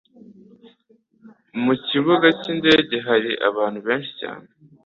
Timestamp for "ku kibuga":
1.63-2.27